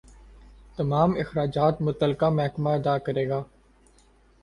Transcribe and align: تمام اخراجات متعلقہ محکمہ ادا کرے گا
تمام 0.77 1.13
اخراجات 1.17 1.81
متعلقہ 1.81 2.29
محکمہ 2.31 2.69
ادا 2.69 2.97
کرے 2.97 3.27
گا 3.29 3.43